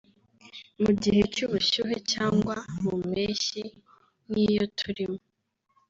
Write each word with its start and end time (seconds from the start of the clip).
mu 0.81 0.91
gihe 1.01 1.21
cy’ubushyuhe 1.33 1.95
cyangwa 2.11 2.55
mu 2.81 2.91
mpeshyi 3.07 3.63
nk’iyo 4.27 4.63
turimo 4.77 5.19